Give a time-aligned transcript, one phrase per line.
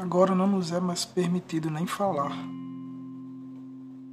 [0.00, 2.34] Agora não nos é mais permitido nem falar,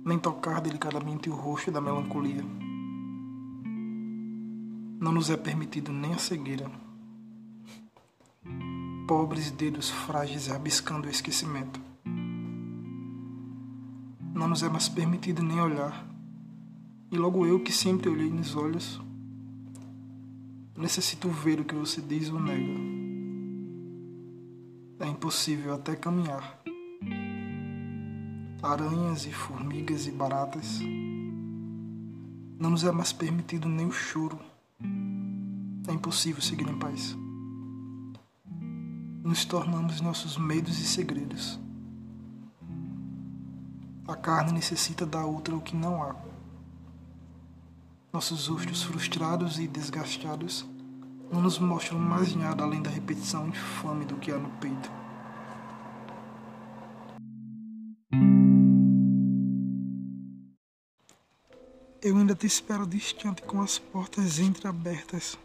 [0.04, 2.44] nem tocar delicadamente o rosto da melancolia.
[5.00, 6.70] Não nos é permitido nem a cegueira.
[9.08, 11.80] Pobres dedos frágeis rabiscando o esquecimento.
[14.34, 16.05] Não nos é mais permitido nem olhar.
[17.09, 18.99] E logo eu, que sempre olhei nos olhos,
[20.76, 23.06] necessito ver o que você diz ou nega.
[25.00, 26.60] É impossível até caminhar.
[28.64, 30.80] Aranhas e formigas e baratas.
[32.60, 34.40] Não nos é mais permitido nem o choro.
[35.88, 37.16] É impossível seguir em paz.
[39.23, 41.59] Nos tornamos nossos medos e segredos.
[44.08, 46.16] A carne necessita da outra o que não há.
[48.12, 50.66] Nossos rostos frustrados e desgastados
[51.31, 54.92] não nos mostram mais nada além da repetição infame do que há no peito.
[62.02, 65.38] Eu ainda te espero distante com as portas entreabertas,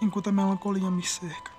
[0.00, 1.52] enquanto a melancolia me cerca.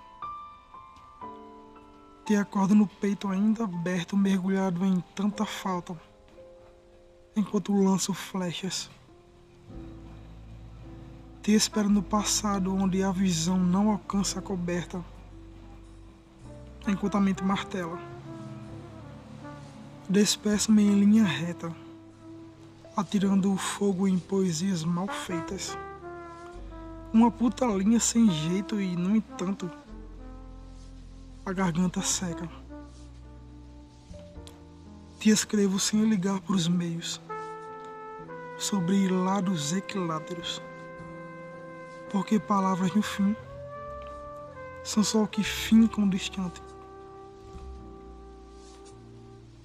[2.25, 5.95] Te acordo no peito ainda aberto, mergulhado em tanta falta,
[7.35, 8.89] enquanto lanço flechas.
[11.45, 15.05] Te espero no passado, onde a visão não alcança a coberta,
[16.87, 17.99] enquanto a mente martela.
[20.09, 21.71] Despeço-me em linha reta,
[22.97, 25.77] atirando o fogo em poesias mal feitas.
[27.13, 29.69] Uma puta linha sem jeito e, no entanto,
[31.45, 32.49] a garganta seca.
[35.19, 37.21] Te escrevo sem ligar para os meios,
[38.57, 40.59] sobre lados equiláteros,
[42.11, 43.35] porque palavras no fim
[44.83, 46.61] são só o que fincam distante.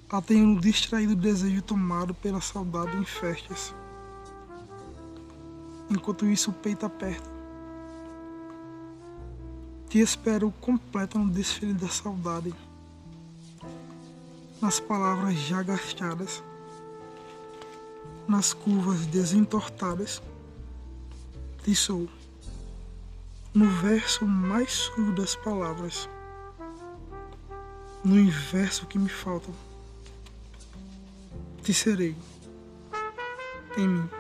[0.08, 3.74] A tenho no distraído desejo tomado pela saudade em festas.
[5.88, 7.40] Enquanto isso o peito aperta
[9.90, 12.54] te espero completa no desfile da saudade.
[14.62, 16.44] Nas palavras já gastadas,
[18.28, 20.22] nas curvas desentortadas,
[21.64, 22.08] te sou.
[23.52, 26.08] No verso mais sujo das palavras,
[28.04, 29.50] no inverso que me falta,
[31.64, 32.14] te serei
[33.76, 34.19] em mim.